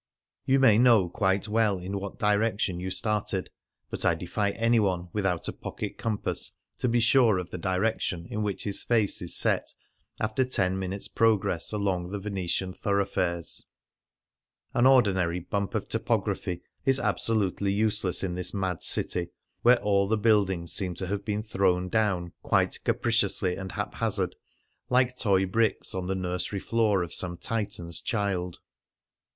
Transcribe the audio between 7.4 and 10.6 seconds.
the direction in which his face is set after